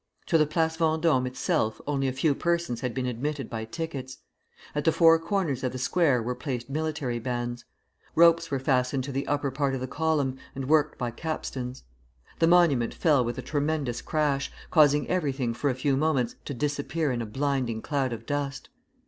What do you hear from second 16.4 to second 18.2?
to disappear in a blinding cloud